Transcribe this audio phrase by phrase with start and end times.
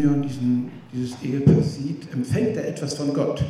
[0.00, 3.44] Simeon diesen, dieses Ehepaar sieht, empfängt er etwas von Gott.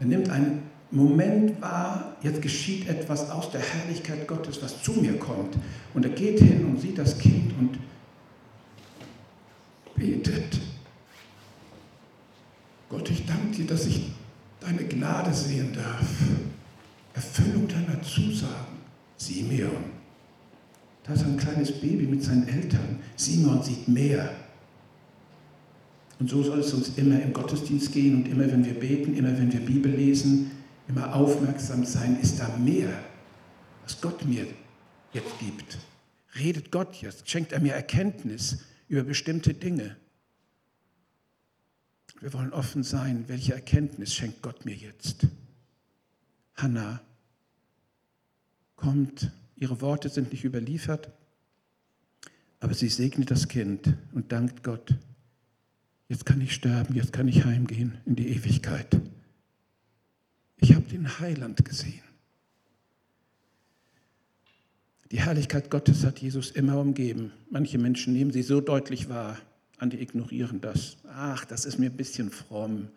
[0.00, 5.18] Er nimmt einen Moment wahr, jetzt geschieht etwas aus der Herrlichkeit Gottes, was zu mir
[5.18, 5.56] kommt.
[5.92, 7.78] Und er geht hin und sieht das Kind und
[9.94, 10.58] betet.
[12.88, 14.10] Gott, ich danke dir, dass ich
[14.60, 16.08] deine Gnade sehen darf.
[17.12, 18.78] Erfüllung deiner Zusagen.
[19.18, 19.98] Simeon.
[21.02, 23.00] Da ist ein kleines Baby mit seinen Eltern.
[23.16, 24.30] Simeon sieht mehr.
[26.18, 29.36] Und so soll es uns immer im Gottesdienst gehen und immer, wenn wir beten, immer,
[29.38, 30.50] wenn wir Bibel lesen,
[30.88, 32.88] immer aufmerksam sein, ist da mehr,
[33.84, 34.46] was Gott mir
[35.12, 35.78] jetzt gibt.
[36.38, 39.96] Redet Gott jetzt, schenkt er mir Erkenntnis über bestimmte Dinge.
[42.20, 45.26] Wir wollen offen sein, welche Erkenntnis schenkt Gott mir jetzt.
[46.56, 47.00] Hannah
[48.74, 51.10] kommt, ihre Worte sind nicht überliefert,
[52.58, 54.94] aber sie segnet das Kind und dankt Gott.
[56.08, 58.98] Jetzt kann ich sterben, jetzt kann ich heimgehen in die Ewigkeit.
[60.56, 62.02] Ich habe den Heiland gesehen.
[65.10, 67.32] Die Herrlichkeit Gottes hat Jesus immer umgeben.
[67.50, 69.38] Manche Menschen nehmen sie so deutlich wahr,
[69.78, 70.96] andere ignorieren das.
[71.08, 72.88] Ach, das ist mir ein bisschen fromm.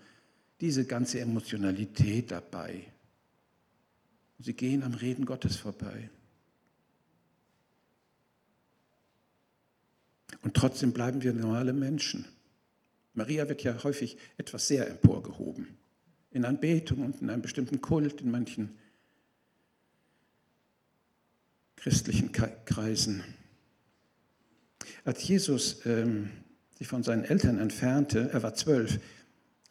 [0.60, 2.86] Diese ganze Emotionalität dabei.
[4.40, 6.10] Sie gehen am Reden Gottes vorbei.
[10.44, 12.26] Und trotzdem bleiben wir normale Menschen.
[13.14, 15.78] Maria wird ja häufig etwas sehr emporgehoben.
[16.32, 18.78] In Anbetung und in einem bestimmten Kult, in manchen
[21.76, 23.24] christlichen Kreisen.
[25.04, 26.30] Als Jesus ähm,
[26.78, 29.00] sich von seinen Eltern entfernte, er war zwölf,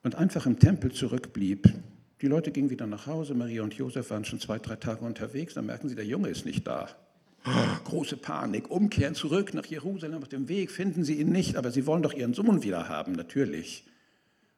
[0.03, 1.73] und einfach im Tempel zurückblieb,
[2.21, 5.55] die Leute gingen wieder nach Hause, Maria und Josef waren schon zwei, drei Tage unterwegs,
[5.55, 6.89] dann merken sie, der Junge ist nicht da.
[7.43, 11.87] Große Panik, umkehren zurück nach Jerusalem auf dem Weg, finden sie ihn nicht, aber sie
[11.87, 13.85] wollen doch ihren Sohn wieder haben, natürlich.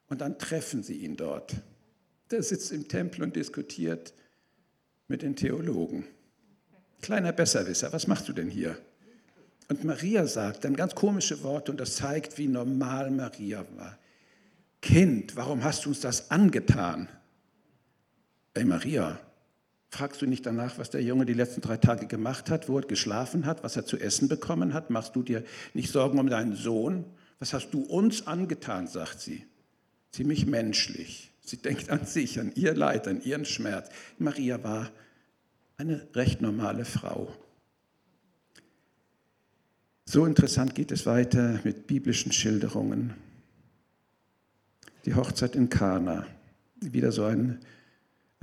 [0.09, 1.55] Und dann treffen sie ihn dort.
[2.31, 4.13] Der sitzt im Tempel und diskutiert
[5.07, 6.05] mit den Theologen.
[7.01, 8.77] Kleiner Besserwisser, was machst du denn hier?
[9.69, 13.97] Und Maria sagt dann ganz komische Worte und das zeigt, wie normal Maria war.
[14.81, 17.07] Kind, warum hast du uns das angetan?
[18.53, 19.19] Ey Maria,
[19.93, 22.87] Fragst du nicht danach, was der Junge die letzten drei Tage gemacht hat, wo er
[22.87, 24.89] geschlafen hat, was er zu essen bekommen hat?
[24.89, 25.43] Machst du dir
[25.75, 27.05] nicht Sorgen um deinen Sohn?
[27.37, 29.45] Was hast du uns angetan, sagt sie.
[30.11, 31.31] Ziemlich menschlich.
[31.41, 33.89] Sie denkt an sich, an ihr Leid, an ihren Schmerz.
[34.17, 34.89] Maria war
[35.77, 37.31] eine recht normale Frau.
[40.05, 43.13] So interessant geht es weiter mit biblischen Schilderungen.
[45.05, 46.25] Die Hochzeit in Kana,
[46.81, 47.59] wieder so ein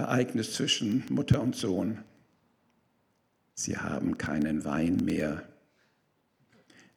[0.01, 1.99] Ereignis zwischen Mutter und Sohn.
[3.55, 5.43] Sie haben keinen Wein mehr.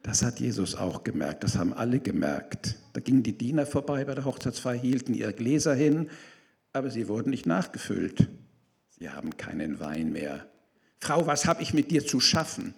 [0.02, 2.76] Das hat Jesus auch gemerkt, das haben alle gemerkt.
[2.92, 6.10] Da gingen die Diener vorbei bei der Hochzeitsfeier, hielten ihre Gläser hin,
[6.72, 8.28] aber sie wurden nicht nachgefüllt.
[8.90, 10.46] Sie haben keinen Wein mehr.
[11.00, 12.74] Frau, was habe ich mit dir zu schaffen?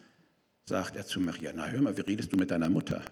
[0.69, 1.53] sagt er zu Maria.
[1.55, 3.03] Na hör mal, wie redest du mit deiner Mutter?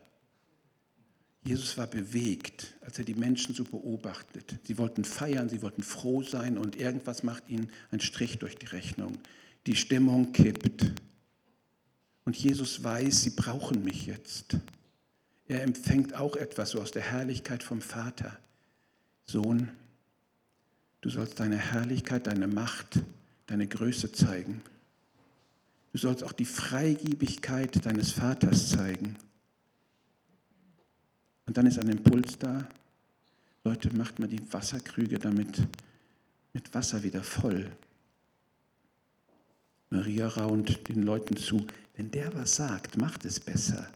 [1.44, 4.58] Jesus war bewegt, als er die Menschen so beobachtet.
[4.64, 8.66] Sie wollten feiern, sie wollten froh sein und irgendwas macht ihnen einen Strich durch die
[8.66, 9.18] Rechnung.
[9.66, 10.92] Die Stimmung kippt.
[12.24, 14.56] Und Jesus weiß, sie brauchen mich jetzt.
[15.46, 18.38] Er empfängt auch etwas so aus der Herrlichkeit vom Vater.
[19.26, 19.70] Sohn,
[21.02, 23.00] du sollst deine Herrlichkeit, deine Macht,
[23.46, 24.62] deine Größe zeigen.
[25.92, 29.16] Du sollst auch die Freigebigkeit deines Vaters zeigen.
[31.46, 32.66] Und dann ist ein Impuls da.
[33.64, 35.62] Leute, macht mal die Wasserkrüge damit
[36.52, 37.70] mit Wasser wieder voll.
[39.90, 41.66] Maria raunt den Leuten zu,
[41.96, 43.88] wenn der was sagt, macht es besser.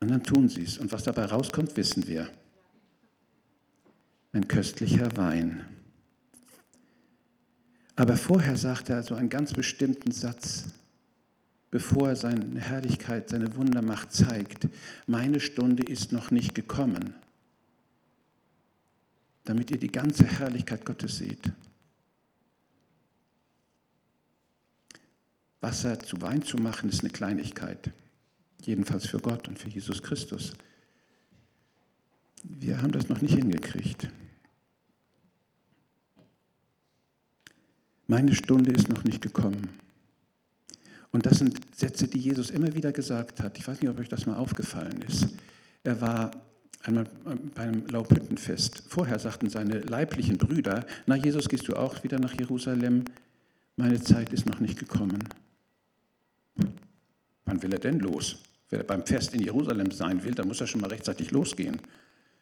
[0.00, 0.78] Und dann tun sie es.
[0.78, 2.30] Und was dabei rauskommt, wissen wir.
[4.32, 5.64] Ein köstlicher Wein.
[7.96, 10.64] Aber vorher sagt er so einen ganz bestimmten Satz
[11.70, 14.68] bevor er seine Herrlichkeit, seine Wundermacht zeigt,
[15.06, 17.14] meine Stunde ist noch nicht gekommen,
[19.44, 21.52] damit ihr die ganze Herrlichkeit Gottes seht.
[25.60, 27.90] Wasser zu Wein zu machen, ist eine Kleinigkeit,
[28.62, 30.54] jedenfalls für Gott und für Jesus Christus.
[32.42, 34.08] Wir haben das noch nicht hingekriegt.
[38.06, 39.68] Meine Stunde ist noch nicht gekommen.
[41.12, 43.58] Und das sind Sätze, die Jesus immer wieder gesagt hat.
[43.58, 45.28] Ich weiß nicht, ob euch das mal aufgefallen ist.
[45.82, 46.30] Er war
[46.82, 47.06] einmal
[47.54, 48.84] beim Laubhüttenfest.
[48.88, 53.04] Vorher sagten seine leiblichen Brüder, na Jesus, gehst du auch wieder nach Jerusalem?
[53.76, 55.18] Meine Zeit ist noch nicht gekommen.
[57.44, 58.38] Wann will er denn los?
[58.68, 61.80] Wenn er beim Fest in Jerusalem sein will, dann muss er schon mal rechtzeitig losgehen.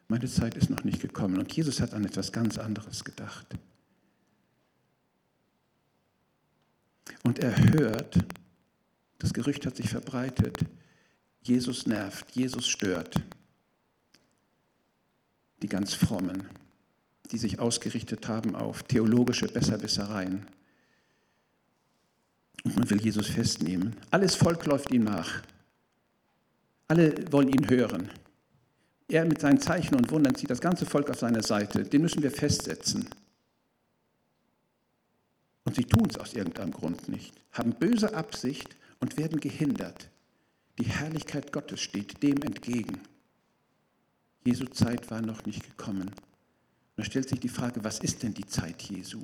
[0.08, 1.38] Meine Zeit ist noch nicht gekommen.
[1.38, 3.46] Und Jesus hat an etwas ganz anderes gedacht.
[7.22, 8.18] Und er hört,
[9.18, 10.58] das Gerücht hat sich verbreitet,
[11.42, 13.20] Jesus nervt, Jesus stört.
[15.62, 16.48] Die ganz frommen,
[17.30, 20.46] die sich ausgerichtet haben auf theologische Besserwissereien.
[22.64, 23.96] Und man will Jesus festnehmen.
[24.10, 25.42] Alles Volk läuft ihm nach.
[26.86, 28.10] Alle wollen ihn hören.
[29.08, 31.82] Er mit seinen Zeichen und Wundern zieht das ganze Volk auf seine Seite.
[31.82, 33.08] Den müssen wir festsetzen.
[35.64, 40.10] Und sie tun es aus irgendeinem Grund nicht, haben böse Absicht und werden gehindert.
[40.78, 43.00] Die Herrlichkeit Gottes steht dem entgegen.
[44.44, 46.10] Jesu Zeit war noch nicht gekommen.
[46.96, 49.22] Da stellt sich die Frage, was ist denn die Zeit Jesu?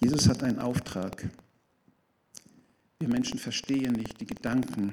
[0.00, 1.28] Jesus hat einen Auftrag.
[2.98, 4.92] Wir Menschen verstehen nicht die Gedanken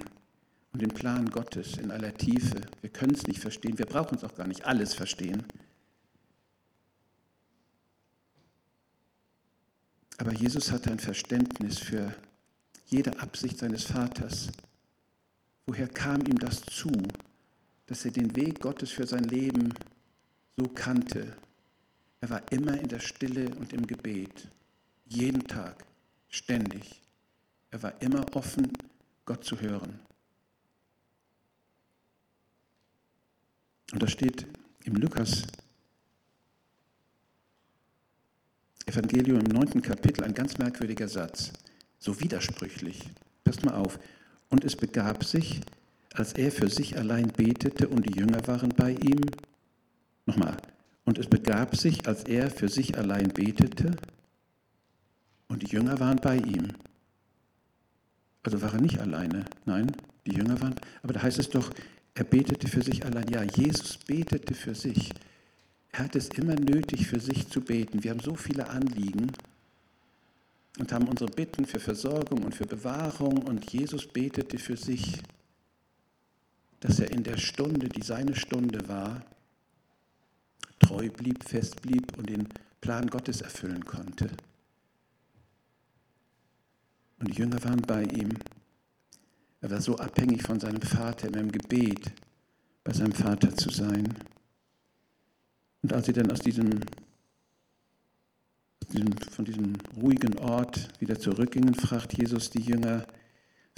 [0.71, 2.61] und den Plan Gottes in aller Tiefe.
[2.81, 3.77] Wir können es nicht verstehen.
[3.77, 5.45] Wir brauchen es auch gar nicht alles verstehen.
[10.17, 12.13] Aber Jesus hatte ein Verständnis für
[12.89, 14.49] jede Absicht seines Vaters.
[15.65, 16.91] Woher kam ihm das zu,
[17.85, 19.73] dass er den Weg Gottes für sein Leben
[20.57, 21.37] so kannte?
[22.21, 24.49] Er war immer in der Stille und im Gebet,
[25.05, 25.85] jeden Tag,
[26.27, 27.01] ständig.
[27.71, 28.73] Er war immer offen,
[29.25, 29.99] Gott zu hören.
[33.91, 34.45] Und da steht
[34.83, 35.43] im Lukas
[38.85, 41.51] Evangelium im neunten Kapitel ein ganz merkwürdiger Satz,
[41.99, 43.09] so widersprüchlich.
[43.43, 43.99] Passt mal auf.
[44.49, 45.61] Und es begab sich,
[46.13, 49.21] als er für sich allein betete und die Jünger waren bei ihm.
[50.25, 50.57] Nochmal.
[51.05, 53.95] Und es begab sich, als er für sich allein betete
[55.47, 56.69] und die Jünger waren bei ihm.
[58.43, 59.45] Also war er nicht alleine.
[59.65, 59.91] Nein,
[60.25, 60.75] die Jünger waren.
[61.03, 61.71] Aber da heißt es doch,
[62.13, 63.27] er betete für sich allein.
[63.29, 65.11] Ja, Jesus betete für sich.
[65.91, 68.03] Er hat es immer nötig, für sich zu beten.
[68.03, 69.31] Wir haben so viele Anliegen
[70.77, 75.21] und haben unsere Bitten für Versorgung und für Bewahrung und Jesus betete für sich,
[76.79, 79.25] dass er in der Stunde, die seine Stunde war,
[80.79, 82.47] treu blieb, fest blieb und den
[82.81, 84.29] Plan Gottes erfüllen konnte.
[87.19, 88.29] Und die Jünger waren bei ihm.
[89.61, 92.11] Er war so abhängig von seinem Vater, immer im Gebet
[92.83, 94.07] bei seinem Vater zu sein.
[95.81, 96.79] Und als sie dann aus diesem,
[99.31, 103.05] von diesem ruhigen Ort wieder zurückgingen, fragt Jesus die Jünger,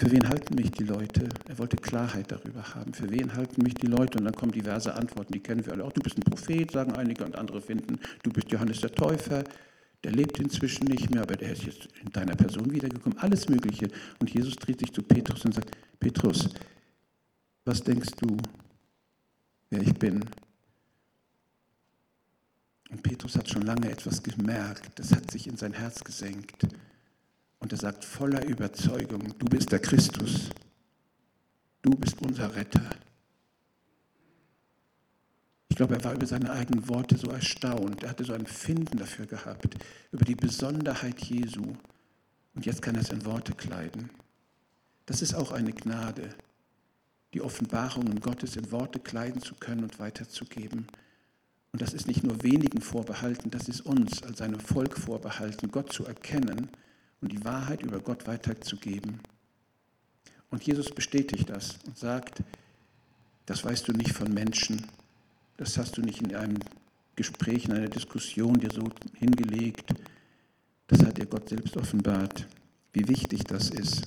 [0.02, 1.28] für wen halten mich die Leute?
[1.46, 2.92] Er wollte Klarheit darüber haben.
[2.92, 4.18] Für wen halten mich die Leute?
[4.18, 5.84] Und dann kommen diverse Antworten, die kennen wir alle.
[5.84, 9.44] Auch du bist ein Prophet, sagen einige, und andere finden, du bist Johannes der Täufer.
[10.02, 13.16] Der lebt inzwischen nicht mehr, aber der ist jetzt in deiner Person wiedergekommen.
[13.18, 13.88] Alles Mögliche.
[14.18, 15.70] Und Jesus dreht sich zu Petrus und sagt,
[16.00, 16.48] Petrus,
[17.64, 18.36] was denkst du,
[19.70, 20.24] wer ich bin?
[22.92, 26.66] Und Petrus hat schon lange etwas gemerkt, das hat sich in sein Herz gesenkt.
[27.58, 30.50] Und er sagt voller Überzeugung, du bist der Christus,
[31.80, 32.90] du bist unser Retter.
[35.70, 38.02] Ich glaube, er war über seine eigenen Worte so erstaunt.
[38.02, 39.74] Er hatte so ein Finden dafür gehabt,
[40.10, 41.74] über die Besonderheit Jesu.
[42.54, 44.10] Und jetzt kann er es in Worte kleiden.
[45.06, 46.34] Das ist auch eine Gnade,
[47.32, 50.88] die Offenbarungen Gottes in Worte kleiden zu können und weiterzugeben.
[51.72, 55.92] Und das ist nicht nur wenigen vorbehalten, das ist uns als seinem Volk vorbehalten, Gott
[55.92, 56.68] zu erkennen
[57.22, 59.20] und die Wahrheit über Gott weiterzugeben.
[60.50, 62.42] Und Jesus bestätigt das und sagt,
[63.46, 64.86] das weißt du nicht von Menschen,
[65.56, 66.58] das hast du nicht in einem
[67.16, 69.94] Gespräch, in einer Diskussion dir so hingelegt,
[70.88, 72.46] das hat dir Gott selbst offenbart,
[72.92, 74.06] wie wichtig das ist.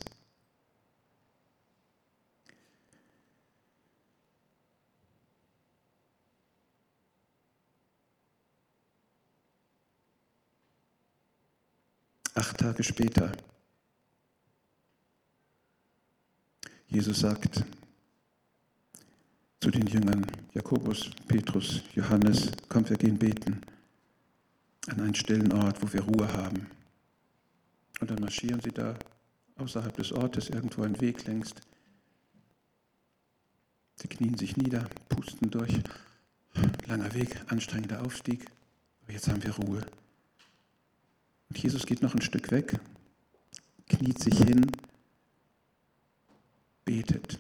[12.36, 13.32] Acht Tage später.
[16.88, 17.64] Jesus sagt
[19.62, 23.62] zu den Jüngern, Jakobus, Petrus, Johannes, kommt, wir gehen beten
[24.88, 26.68] an einen stillen Ort, wo wir Ruhe haben.
[28.02, 29.00] Und dann marschieren sie da
[29.56, 31.62] außerhalb des Ortes irgendwo einen Weg längst.
[33.96, 35.80] Sie knien sich nieder, pusten durch.
[36.86, 38.46] Langer Weg, anstrengender Aufstieg.
[39.04, 39.86] Aber jetzt haben wir Ruhe.
[41.50, 42.80] Und Jesus geht noch ein Stück weg,
[43.88, 44.66] kniet sich hin,
[46.86, 47.40] betet,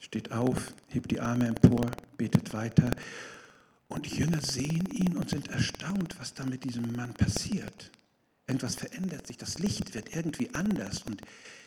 [0.00, 2.90] steht auf, hebt die Arme empor, betet weiter.
[3.88, 7.90] Und die Jünger sehen ihn und sind erstaunt, was da mit diesem Mann passiert.
[8.46, 11.22] Irgendwas verändert sich, das Licht wird irgendwie anders und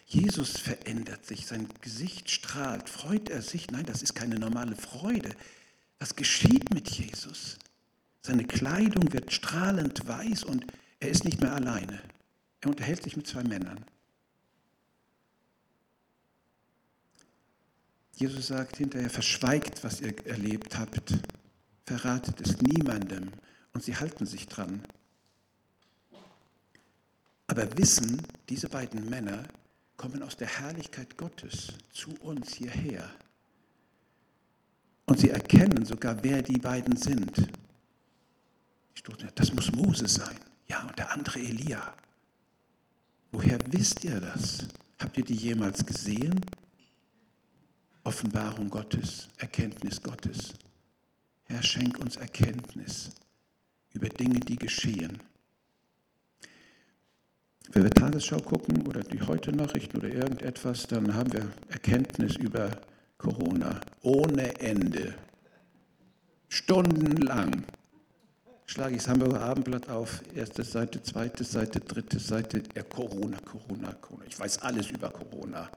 [0.05, 2.89] Jesus verändert sich, sein Gesicht strahlt.
[2.89, 3.69] Freut er sich?
[3.69, 5.29] Nein, das ist keine normale Freude.
[5.99, 7.59] Was geschieht mit Jesus?
[8.23, 10.65] Seine Kleidung wird strahlend weiß und
[10.99, 12.01] er ist nicht mehr alleine.
[12.61, 13.85] Er unterhält sich mit zwei Männern.
[18.15, 21.13] Jesus sagt hinterher, verschweigt, was ihr erlebt habt,
[21.85, 23.31] verratet es niemandem
[23.73, 24.83] und sie halten sich dran.
[27.47, 29.43] Aber wissen, diese beiden Männer
[29.95, 33.09] kommen aus der Herrlichkeit Gottes zu uns hierher.
[35.05, 37.49] Und sie erkennen sogar, wer die beiden sind.
[39.35, 40.37] Das muss Mose sein.
[40.69, 41.93] Ja, und der andere Elia.
[43.31, 44.67] Woher wisst ihr das?
[44.99, 46.39] Habt ihr die jemals gesehen?
[48.03, 50.53] Offenbarung Gottes, Erkenntnis Gottes.
[51.43, 53.11] Herr, schenk uns Erkenntnis
[53.93, 55.19] über Dinge, die geschehen.
[57.71, 62.71] Wenn wir Tagesschau gucken oder die Heute-Nachrichten oder irgendetwas, dann haben wir Erkenntnis über
[63.17, 65.15] Corona ohne Ende.
[66.47, 67.63] Stundenlang
[68.69, 73.93] schlage ich das Hamburger Abendblatt auf, erste Seite, zweite Seite, dritte Seite, ja, Corona, Corona,
[73.93, 74.25] Corona.
[74.27, 75.71] Ich weiß alles über Corona.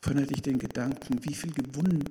[0.00, 1.52] Vorhin hatte ich den Gedanken, wie viel,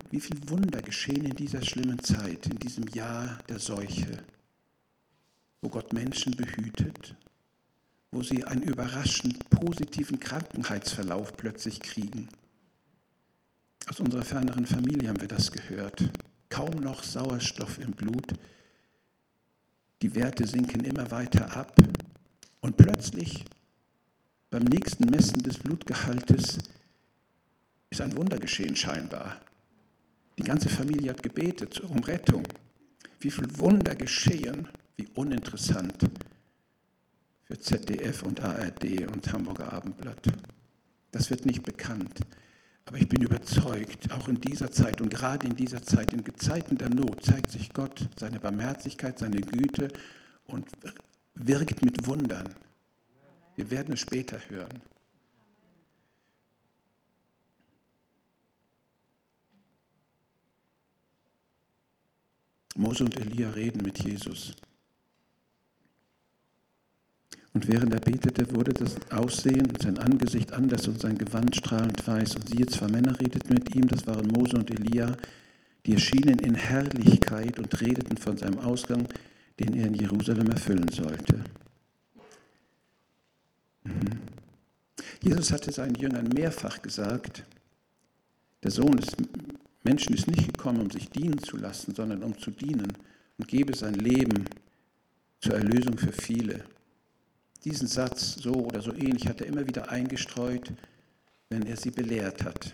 [0.09, 4.23] wie viel Wunder geschehen in dieser schlimmen Zeit, in diesem Jahr der Seuche,
[5.61, 7.13] wo Gott Menschen behütet,
[8.11, 12.29] wo sie einen überraschend positiven Krankheitsverlauf plötzlich kriegen.
[13.89, 16.09] Aus unserer ferneren Familie haben wir das gehört.
[16.51, 18.33] Kaum noch Sauerstoff im Blut,
[20.01, 21.73] die Werte sinken immer weiter ab
[22.59, 23.45] und plötzlich
[24.49, 26.57] beim nächsten Messen des Blutgehaltes
[27.89, 29.39] ist ein Wunder geschehen scheinbar.
[30.37, 32.43] Die ganze Familie hat gebetet um Rettung.
[33.21, 34.67] Wie viel Wunder geschehen,
[34.97, 36.09] wie uninteressant
[37.43, 40.27] für ZDF und ARD und Hamburger Abendblatt.
[41.13, 42.19] Das wird nicht bekannt.
[42.91, 46.77] Aber ich bin überzeugt, auch in dieser Zeit und gerade in dieser Zeit, in Zeiten
[46.77, 49.87] der Not, zeigt sich Gott seine Barmherzigkeit, seine Güte
[50.47, 50.67] und
[51.35, 52.53] wirkt mit Wundern.
[53.55, 54.81] Wir werden es später hören.
[62.75, 64.53] Mose und Elia reden mit Jesus.
[67.53, 72.35] Und während er betete, wurde das Aussehen, sein Angesicht anders und sein Gewand strahlend weiß.
[72.35, 75.17] Und siehe, zwei Männer redeten mit ihm, das waren Mose und Elia,
[75.85, 79.07] die erschienen in Herrlichkeit und redeten von seinem Ausgang,
[79.59, 81.43] den er in Jerusalem erfüllen sollte.
[83.83, 84.19] Mhm.
[85.23, 87.43] Jesus hatte seinen Jüngern mehrfach gesagt,
[88.63, 89.09] der Sohn des
[89.83, 92.93] Menschen ist nicht gekommen, um sich dienen zu lassen, sondern um zu dienen
[93.37, 94.45] und gebe sein Leben
[95.39, 96.63] zur Erlösung für viele.
[97.63, 100.71] Diesen Satz so oder so ähnlich hat er immer wieder eingestreut,
[101.49, 102.73] wenn er sie belehrt hat.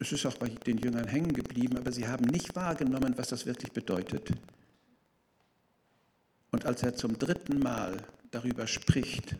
[0.00, 3.46] Es ist auch bei den Jüngern hängen geblieben, aber sie haben nicht wahrgenommen, was das
[3.46, 4.30] wirklich bedeutet.
[6.50, 9.36] Und als er zum dritten Mal darüber spricht,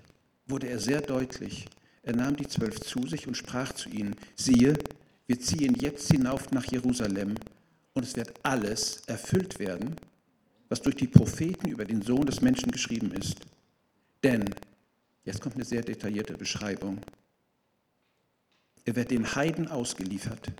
[0.47, 1.67] wurde er sehr deutlich,
[2.03, 4.79] er nahm die zwölf zu sich und sprach zu ihnen, siehe,
[5.27, 7.35] wir ziehen jetzt hinauf nach Jerusalem
[7.95, 9.97] und es wird alles erfüllt werden,
[10.75, 13.37] was durch die Propheten über den Sohn des Menschen geschrieben ist.
[14.25, 14.45] Denn,
[15.25, 16.99] jetzt kommt eine sehr detaillierte Beschreibung,
[18.85, 20.51] er wird den Heiden ausgeliefert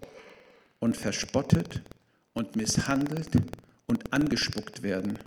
[0.79, 1.83] und verspottet
[2.33, 3.29] und misshandelt
[3.89, 5.19] und angespuckt werden.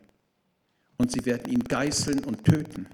[0.96, 2.88] Und sie werden ihn geißeln und töten.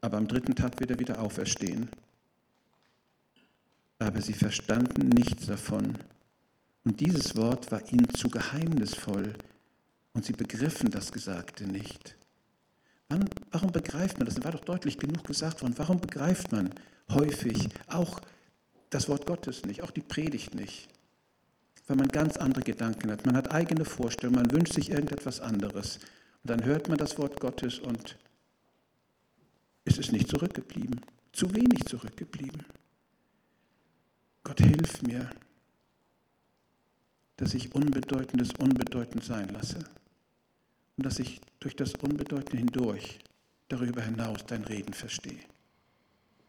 [0.00, 1.90] Aber am dritten Tag wird er wieder auferstehen
[3.98, 5.98] aber sie verstanden nichts davon.
[6.84, 9.34] Und dieses Wort war ihnen zu geheimnisvoll
[10.16, 12.16] und sie begriffen das Gesagte nicht.
[13.10, 14.36] Wann, warum begreift man das?
[14.36, 15.74] Das war doch deutlich genug gesagt worden.
[15.76, 16.70] Warum begreift man
[17.10, 18.22] häufig auch
[18.88, 20.88] das Wort Gottes nicht, auch die Predigt nicht?
[21.86, 23.26] Weil man ganz andere Gedanken hat.
[23.26, 25.98] Man hat eigene Vorstellungen, man wünscht sich irgendetwas anderes.
[26.42, 28.16] Und dann hört man das Wort Gottes und
[29.84, 32.64] es ist nicht zurückgeblieben, zu wenig zurückgeblieben.
[34.44, 35.28] Gott, hilf mir,
[37.36, 39.84] dass ich Unbedeutendes unbedeutend sein lasse
[40.96, 43.18] und dass ich durch das Unbedeutende hindurch
[43.68, 45.40] darüber hinaus dein Reden verstehe.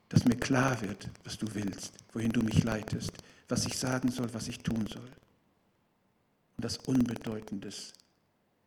[0.09, 3.11] Dass mir klar wird, was du willst, wohin du mich leitest,
[3.49, 5.09] was ich sagen soll, was ich tun soll.
[6.55, 7.93] Und dass Unbedeutendes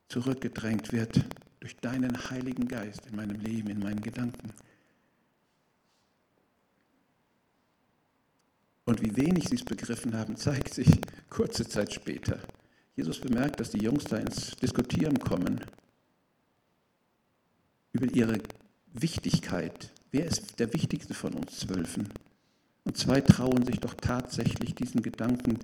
[0.09, 1.25] zurückgedrängt wird
[1.61, 4.53] durch deinen Heiligen Geist in meinem Leben, in meinen Gedanken.
[8.85, 12.41] Und wie wenig sie es begriffen haben, zeigt sich kurze Zeit später.
[13.01, 15.63] Jesus bemerkt, dass die Jungs da ins Diskutieren kommen
[17.93, 18.41] über ihre
[18.93, 19.89] Wichtigkeit.
[20.11, 22.11] Wer ist der wichtigste von uns Zwölfen?
[22.85, 25.61] Und zwei trauen sich doch tatsächlich diesen Gedanken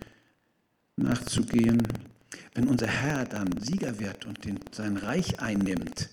[0.96, 1.86] nachzugehen.
[2.54, 6.08] Wenn unser Herr dann Sieger wird und den, sein Reich einnimmt,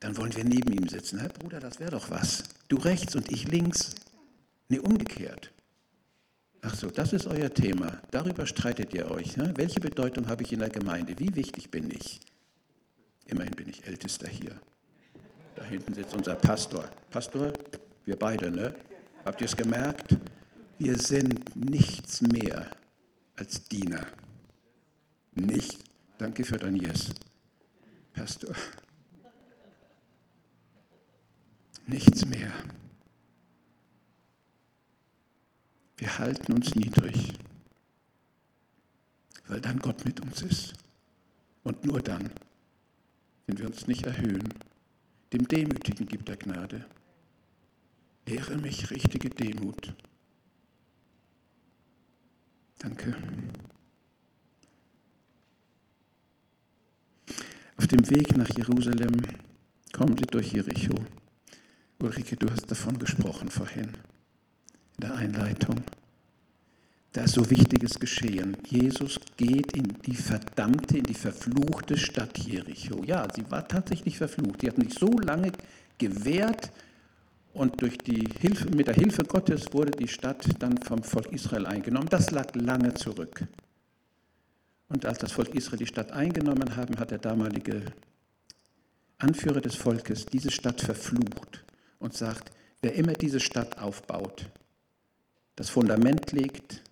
[0.00, 1.20] dann wollen wir neben ihm sitzen.
[1.20, 2.44] Herr Bruder, das wäre doch was.
[2.68, 3.94] Du rechts und ich links.
[4.68, 5.53] Nee, umgekehrt.
[6.66, 8.00] Ach so, das ist euer Thema.
[8.10, 9.36] Darüber streitet ihr euch.
[9.36, 9.52] Ne?
[9.54, 11.14] Welche Bedeutung habe ich in der Gemeinde?
[11.18, 12.20] Wie wichtig bin ich?
[13.26, 14.58] Immerhin bin ich Ältester hier.
[15.56, 16.88] Da hinten sitzt unser Pastor.
[17.10, 17.52] Pastor,
[18.06, 18.74] wir beide, ne?
[19.26, 20.16] Habt ihr es gemerkt?
[20.78, 22.70] Wir sind nichts mehr
[23.36, 24.06] als Diener.
[25.34, 25.78] Nicht.
[26.16, 27.10] Danke für dein Yes.
[28.14, 28.54] Pastor.
[31.86, 32.52] Nichts mehr.
[36.04, 37.32] Wir halten uns niedrig,
[39.48, 40.74] weil dann Gott mit uns ist.
[41.62, 42.30] Und nur dann,
[43.46, 44.46] wenn wir uns nicht erhöhen.
[45.32, 46.84] Dem Demütigen gibt er Gnade.
[48.26, 49.94] Lehre mich richtige Demut.
[52.80, 53.16] Danke.
[57.78, 59.22] Auf dem Weg nach Jerusalem
[59.94, 60.96] kommen sie durch Jericho.
[61.98, 63.96] Ulrike, du hast davon gesprochen vorhin
[64.98, 65.82] in der Einleitung.
[67.12, 68.56] Da ist so Wichtiges geschehen.
[68.66, 73.04] Jesus geht in die verdammte, in die verfluchte Stadt Jericho.
[73.04, 74.62] Ja, sie war tatsächlich verflucht.
[74.62, 75.52] Sie hat sich so lange
[75.98, 76.72] gewehrt
[77.52, 81.66] und durch die Hilfe, mit der Hilfe Gottes wurde die Stadt dann vom Volk Israel
[81.66, 82.08] eingenommen.
[82.10, 83.46] Das lag lange zurück.
[84.88, 87.82] Und als das Volk Israel die Stadt eingenommen haben, hat der damalige
[89.18, 91.64] Anführer des Volkes diese Stadt verflucht
[92.00, 92.50] und sagt,
[92.82, 94.50] wer immer diese Stadt aufbaut,
[95.56, 96.82] das Fundament legt,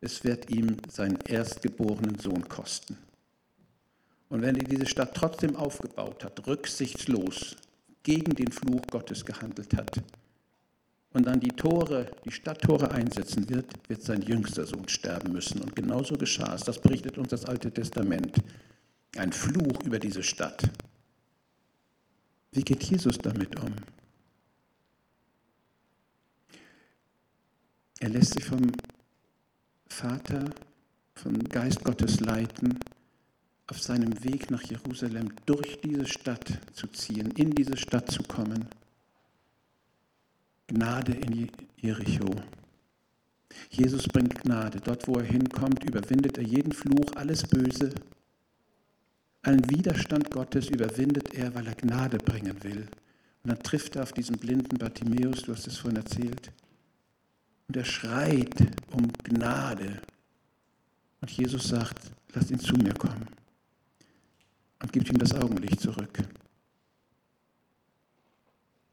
[0.00, 2.96] es wird ihm seinen erstgeborenen Sohn kosten.
[4.28, 7.56] Und wenn er diese Stadt trotzdem aufgebaut hat, rücksichtslos
[8.02, 10.02] gegen den Fluch Gottes gehandelt hat
[11.12, 15.62] und dann die Tore, die Stadttore einsetzen wird, wird sein jüngster Sohn sterben müssen.
[15.62, 16.62] Und genauso geschah es.
[16.62, 18.36] Das berichtet uns das Alte Testament.
[19.16, 20.68] Ein Fluch über diese Stadt.
[22.52, 23.74] Wie geht Jesus damit um?
[27.98, 28.72] Er lässt sich vom
[29.88, 30.50] Vater,
[31.14, 32.78] vom Geist Gottes leiten,
[33.68, 38.68] auf seinem Weg nach Jerusalem durch diese Stadt zu ziehen, in diese Stadt zu kommen.
[40.66, 42.34] Gnade in Jericho.
[43.70, 44.80] Jesus bringt Gnade.
[44.80, 47.94] Dort, wo er hinkommt, überwindet er jeden Fluch, alles Böse.
[49.42, 52.88] Allen Widerstand Gottes überwindet er, weil er Gnade bringen will.
[53.42, 56.52] Und dann trifft er auf diesen blinden Bartimäus, du hast es vorhin erzählt,
[57.68, 58.60] und er schreit
[58.92, 60.00] um Gnade.
[61.20, 63.26] Und Jesus sagt, lass ihn zu mir kommen.
[64.80, 66.18] Und gibt ihm das Augenlicht zurück.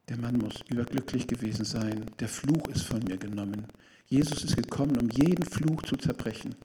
[0.07, 2.05] Der Mann muss überglücklich gewesen sein.
[2.19, 3.67] Der Fluch ist von mir genommen.
[4.07, 6.55] Jesus ist gekommen, um jeden Fluch zu zerbrechen.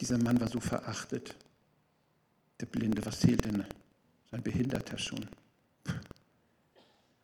[0.00, 1.36] Dieser Mann war so verachtet.
[2.60, 3.64] Der Blinde, was zählt denn?
[4.30, 5.26] Sein Behinderter schon.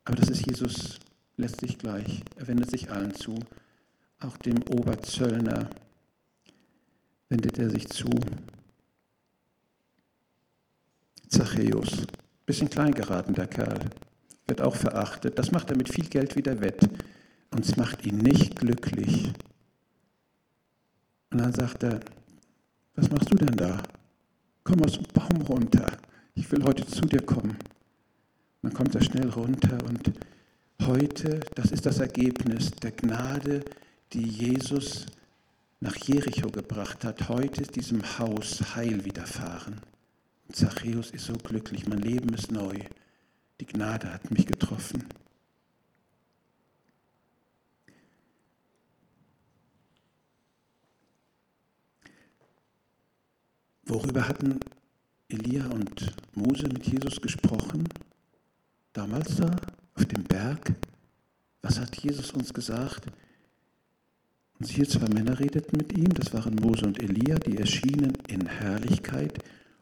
[0.05, 0.99] Aber das ist Jesus
[1.37, 3.39] lässt sich gleich, er wendet sich allen zu,
[4.21, 5.71] auch dem Oberzöllner
[7.29, 8.11] wendet er sich zu.
[11.29, 12.07] Zachäus,
[12.47, 13.91] bisschen klein geraten der Kerl,
[14.47, 15.39] wird auch verachtet.
[15.39, 16.89] Das macht er mit viel Geld wieder wett
[17.51, 19.33] und es macht ihn nicht glücklich.
[21.31, 22.01] Und dann sagt er,
[22.95, 23.83] was machst du denn da?
[24.65, 25.99] Komm aus dem Baum runter,
[26.35, 27.51] ich will heute zu dir kommen.
[27.51, 30.13] Und dann kommt er schnell runter und
[30.83, 33.65] Heute, das ist das Ergebnis der Gnade,
[34.13, 35.07] die Jesus
[35.81, 37.29] nach Jericho gebracht hat.
[37.29, 39.81] Heute ist diesem Haus Heil widerfahren.
[40.53, 42.79] Zachäus ist so glücklich, mein Leben ist neu.
[43.61, 45.05] Die Gnade hat mich getroffen.
[53.85, 54.61] Worüber hatten
[55.29, 57.89] Elia und Mose mit Jesus gesprochen?
[58.93, 59.57] Damals da?
[59.97, 60.75] Auf dem Berg,
[61.63, 63.07] was hat Jesus uns gesagt?
[64.59, 68.47] Und hier zwei Männer redeten mit ihm, das waren Mose und Elia, die erschienen in
[68.47, 69.39] Herrlichkeit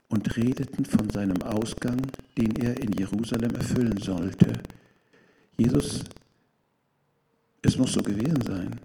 [0.08, 2.00] und redeten von seinem Ausgang,
[2.36, 4.52] den er in Jerusalem erfüllen sollte.
[5.56, 6.04] Jesus,
[7.62, 8.80] es muss so gewesen sein,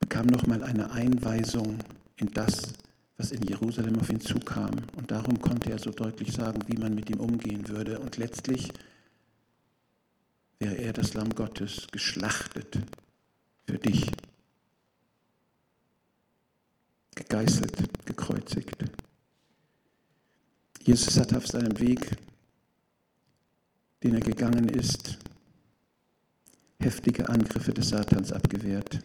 [0.00, 1.78] bekam nochmal eine Einweisung
[2.16, 2.72] in das,
[3.16, 4.70] was in Jerusalem auf ihn zukam.
[4.96, 7.98] Und darum konnte er so deutlich sagen, wie man mit ihm umgehen würde.
[7.98, 8.72] Und letztlich
[10.58, 12.78] wäre er das Lamm Gottes geschlachtet
[13.66, 14.10] für dich.
[17.18, 18.84] gegeißelt, gekreuzigt.
[20.82, 22.16] Jesus hat auf seinem Weg,
[24.02, 25.18] den er gegangen ist,
[26.80, 29.00] heftige Angriffe des Satans abgewehrt.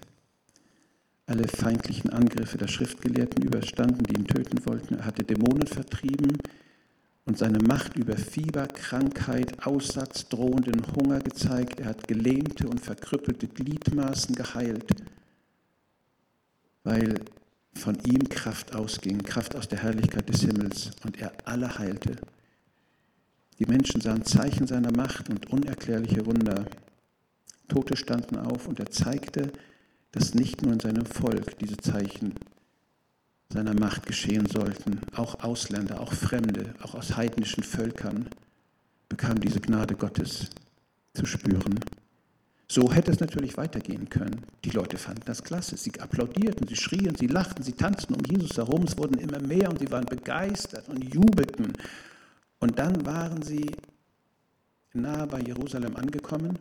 [1.26, 4.96] Alle feindlichen Angriffe der Schriftgelehrten überstanden, die ihn töten wollten.
[4.96, 6.38] Er hatte Dämonen vertrieben
[7.26, 11.80] und seine Macht über Fieber, Krankheit, Aussatz, drohenden Hunger gezeigt.
[11.80, 14.94] Er hat gelähmte und verkrüppelte Gliedmaßen geheilt,
[16.84, 17.16] weil
[17.76, 22.18] von ihm Kraft ausging, Kraft aus der Herrlichkeit des Himmels und er alle heilte.
[23.60, 26.66] Die Menschen sahen Zeichen seiner Macht und unerklärliche Wunder.
[27.70, 29.52] Tote standen auf und er zeigte,
[30.12, 32.36] dass nicht nur in seinem Volk diese Zeichen
[33.54, 35.00] seiner Macht geschehen sollten.
[35.16, 38.28] Auch Ausländer, auch Fremde, auch aus heidnischen Völkern
[39.10, 40.48] bekamen diese Gnade Gottes
[41.14, 41.80] zu spüren.
[42.68, 44.42] So hätte es natürlich weitergehen können.
[44.66, 45.78] Die Leute fanden das klasse.
[45.78, 48.84] Sie applaudierten, sie schrien, sie lachten, sie tanzten um Jesus herum.
[48.84, 51.74] Es wurden immer mehr und sie waren begeistert und jubelten.
[52.60, 53.70] Und dann waren sie
[54.94, 56.58] nahe bei Jerusalem angekommen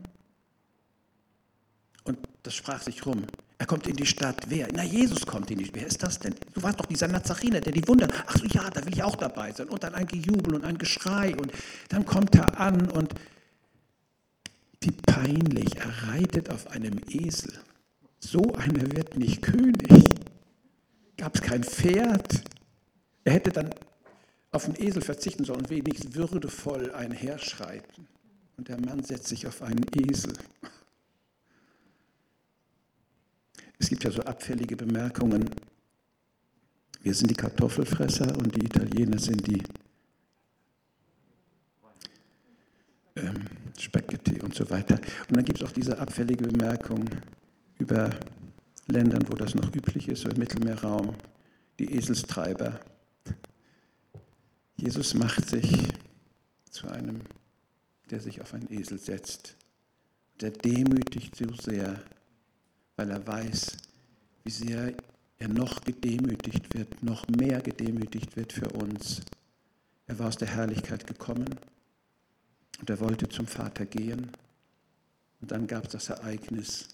[2.04, 3.24] und das sprach sich rum.
[3.62, 4.46] Er kommt in die Stadt.
[4.48, 4.66] Wer?
[4.74, 5.76] Na, Jesus kommt in die Stadt.
[5.76, 6.34] Wer ist das denn?
[6.52, 8.08] Du warst doch dieser Nazariner, der die Wunder.
[8.26, 9.68] Ach so, ja, da will ich auch dabei sein.
[9.68, 11.36] Und dann ein Gejubel und ein Geschrei.
[11.36, 11.52] Und
[11.88, 13.14] dann kommt er an und
[14.80, 17.52] wie peinlich, er reitet auf einem Esel.
[18.18, 20.06] So einer wird nicht König.
[21.16, 22.42] Gab es kein Pferd.
[23.22, 23.70] Er hätte dann
[24.50, 28.08] auf den Esel verzichten sollen, wenigstens würdevoll einherschreiten.
[28.56, 30.32] Und der Mann setzt sich auf einen Esel.
[33.82, 35.50] Es gibt ja so abfällige Bemerkungen.
[37.02, 39.60] Wir sind die Kartoffelfresser und die Italiener sind die
[43.16, 43.44] ähm,
[43.76, 45.00] Spaghetti und so weiter.
[45.28, 47.10] Und dann gibt es auch diese abfällige Bemerkung
[47.78, 48.10] über
[48.86, 51.16] Ländern, wo das noch üblich ist, so im Mittelmeerraum,
[51.80, 52.78] die Eselstreiber.
[54.76, 55.88] Jesus macht sich
[56.70, 57.22] zu einem,
[58.10, 59.56] der sich auf einen Esel setzt.
[60.40, 62.00] Der demütigt so sehr,
[63.02, 63.78] weil er weiß,
[64.44, 64.94] wie sehr
[65.38, 69.22] er noch gedemütigt wird, noch mehr gedemütigt wird für uns.
[70.06, 71.52] Er war aus der Herrlichkeit gekommen
[72.78, 74.30] und er wollte zum Vater gehen.
[75.40, 76.90] Und dann gab es das Ereignis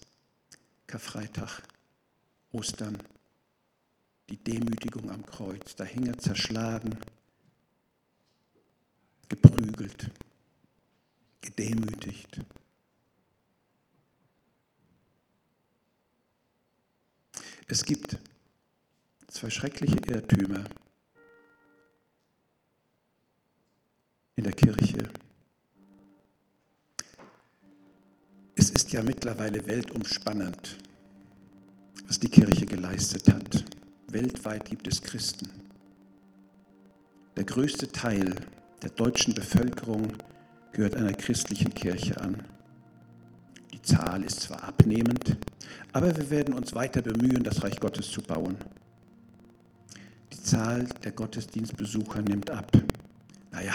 [0.87, 1.61] Karfreitag,
[2.53, 2.97] Ostern,
[4.29, 5.75] die Demütigung am Kreuz.
[5.75, 6.97] Da hing er zerschlagen,
[9.27, 10.09] geprügelt,
[11.41, 12.41] gedemütigt.
[17.71, 18.17] Es gibt
[19.27, 20.63] zwei schreckliche Irrtümer
[24.35, 25.07] in der Kirche.
[28.55, 30.77] Es ist ja mittlerweile weltumspannend,
[32.07, 33.63] was die Kirche geleistet hat.
[34.07, 35.47] Weltweit gibt es Christen.
[37.37, 38.33] Der größte Teil
[38.81, 40.11] der deutschen Bevölkerung
[40.71, 42.43] gehört einer christlichen Kirche an.
[43.79, 45.37] Die Zahl ist zwar abnehmend,
[45.93, 48.57] aber wir werden uns weiter bemühen, das Reich Gottes zu bauen.
[50.33, 52.71] Die Zahl der Gottesdienstbesucher nimmt ab.
[53.51, 53.73] Naja,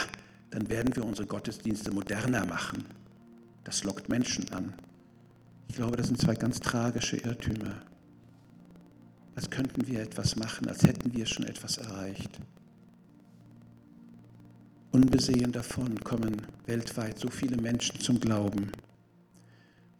[0.51, 2.85] dann werden wir unsere Gottesdienste moderner machen.
[3.64, 4.75] Das lockt Menschen an.
[5.69, 7.75] Ich glaube, das sind zwei ganz tragische Irrtümer.
[9.35, 12.38] Als könnten wir etwas machen, als hätten wir schon etwas erreicht.
[14.93, 18.71] Unbesehen davon kommen weltweit so viele Menschen zum Glauben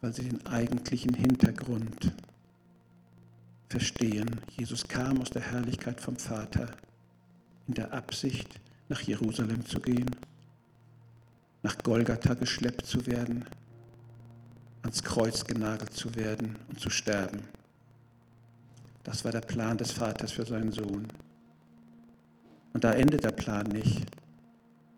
[0.05, 2.13] weil sie den eigentlichen Hintergrund
[3.71, 4.39] verstehen.
[4.55, 6.67] Jesus kam aus der Herrlichkeit vom Vater
[7.67, 10.11] in der Absicht, nach Jerusalem zu gehen,
[11.63, 13.47] nach Golgatha geschleppt zu werden,
[14.83, 17.41] ans Kreuz genagelt zu werden und zu sterben.
[19.05, 21.09] Das war der Plan des Vaters für seinen Sohn.
[22.75, 24.05] Und da endet der Plan nicht.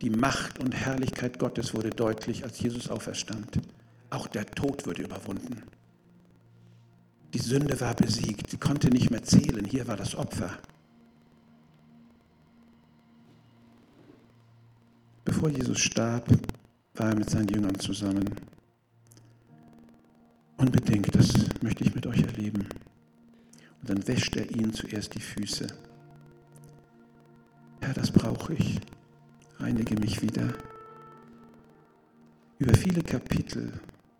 [0.00, 3.60] Die Macht und Herrlichkeit Gottes wurde deutlich, als Jesus auferstand.
[4.10, 5.62] Auch der Tod wurde überwunden.
[7.34, 9.64] Die Sünde war besiegt, sie konnte nicht mehr zählen.
[9.64, 10.58] Hier war das Opfer.
[15.24, 16.28] Bevor Jesus starb,
[16.94, 18.30] war er mit seinen Jüngern zusammen.
[20.56, 22.68] Unbedingt, das möchte ich mit euch erleben.
[23.80, 25.66] Und dann wäscht er ihnen zuerst die Füße.
[27.80, 28.80] Herr, das brauche ich.
[29.58, 30.54] Reinige mich wieder.
[32.58, 33.72] Über viele Kapitel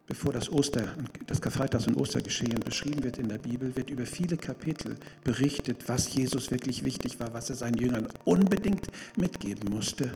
[0.06, 0.94] bevor das, Oster,
[1.26, 6.12] das Karfreitags- und Ostergeschehen beschrieben wird in der Bibel, wird über viele Kapitel berichtet, was
[6.14, 10.12] Jesus wirklich wichtig war, was er seinen Jüngern unbedingt mitgeben musste.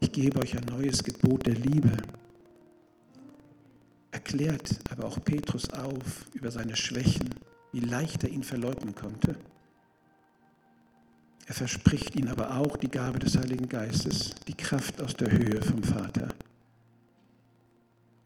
[0.00, 1.92] Ich gebe euch ein neues Gebot der Liebe.
[4.10, 7.30] Erklärt aber auch Petrus auf über seine Schwächen,
[7.72, 9.36] wie leicht er ihn verleugnen konnte.
[11.46, 15.60] Er verspricht ihnen aber auch die Gabe des Heiligen Geistes, die Kraft aus der Höhe
[15.62, 16.28] vom Vater.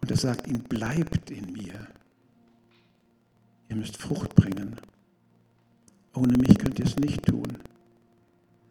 [0.06, 1.84] Und er sagt ihnen, bleibt in mir.
[3.68, 4.76] Ihr müsst Frucht bringen.
[6.14, 7.58] Ohne mich könnt ihr es nicht tun.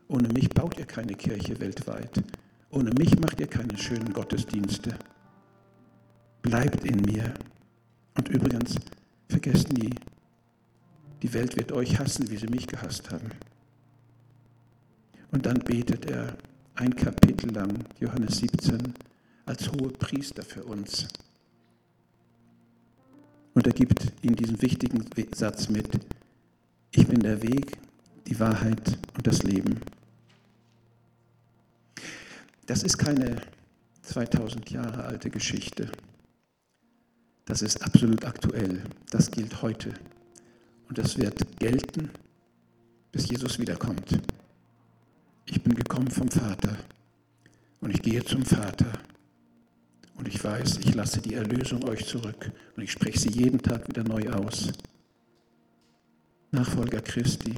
[0.08, 2.24] Ohne mich baut ihr keine Kirche weltweit.
[2.70, 4.98] Ohne mich macht ihr keine schönen Gottesdienste.
[6.42, 7.34] Bleibt in mir.
[8.16, 8.78] Und übrigens,
[9.28, 9.94] vergesst nie,
[11.22, 13.30] die Welt wird euch hassen, wie sie mich gehasst haben.
[15.32, 16.38] Und dann betet er
[16.76, 18.94] ein Kapitel lang, Johannes 17,
[19.46, 21.08] als hohe Priester für uns.
[23.54, 25.88] Und er gibt ihnen diesen wichtigen Satz mit,
[26.92, 27.78] ich bin der Weg,
[28.28, 29.80] die Wahrheit und das Leben.
[32.66, 33.42] Das ist keine
[34.02, 35.92] 2000 Jahre alte Geschichte.
[37.46, 38.84] Das ist absolut aktuell.
[39.12, 39.94] Das gilt heute.
[40.90, 42.10] Und das wird gelten,
[43.12, 44.20] bis Jesus wiederkommt
[45.46, 46.76] ich bin gekommen vom Vater
[47.82, 48.92] und ich gehe zum Vater.
[50.26, 53.88] Und ich weiß, ich lasse die Erlösung euch zurück und ich spreche sie jeden Tag
[53.88, 54.72] wieder neu aus.
[56.50, 57.54] Nachfolger Christi,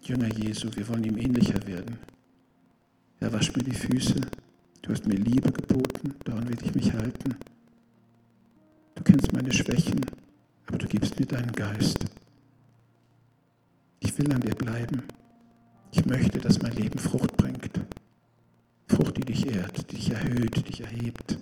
[0.00, 1.98] Jünger Jesu, wir wollen ihm ähnlicher werden.
[3.20, 4.18] Er wasch mir die Füße,
[4.80, 7.36] du hast mir Liebe geboten, daran will ich mich halten.
[8.94, 10.00] Du kennst meine Schwächen,
[10.68, 12.06] aber du gibst mir deinen Geist.
[14.00, 15.02] Ich will an dir bleiben.
[15.92, 17.78] Ich möchte, dass mein Leben Frucht bringt.
[18.86, 21.38] Frucht, die dich ehrt, die dich erhöht, die dich erhebt.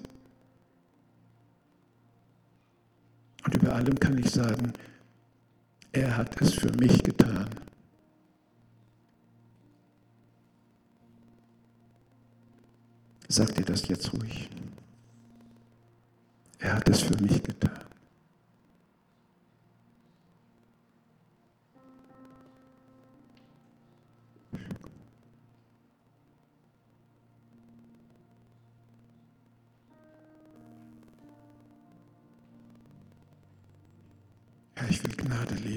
[3.44, 4.72] Und über allem kann ich sagen,
[5.92, 7.48] er hat es für mich getan.
[13.28, 14.48] Sag dir das jetzt ruhig.
[16.58, 17.83] Er hat es für mich getan.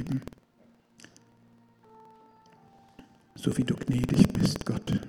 [0.07, 0.21] Leben,
[3.35, 4.99] so wie du gnädig bist, Gott,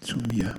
[0.00, 0.54] zu mir.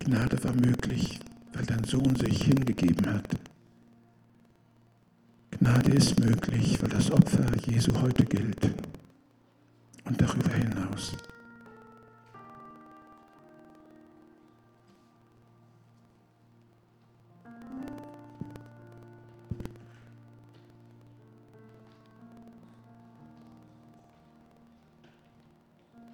[0.00, 1.20] Gnade war möglich,
[1.52, 3.28] weil dein Sohn sich hingegeben hat.
[5.52, 8.74] Gnade ist möglich, weil das Opfer Jesu heute gilt
[10.04, 11.12] und darüber hinaus.